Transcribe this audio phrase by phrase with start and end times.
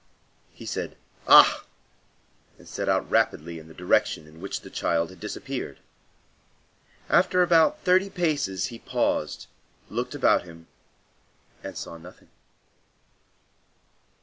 [0.51, 0.97] He said,
[1.27, 1.63] "Ah!"
[2.57, 5.77] and set out rapidly in the direction in which the child had disappeared.
[7.07, 9.45] After about thirty paces he paused,
[9.91, 10.65] looked about him
[11.63, 12.29] and saw nothing.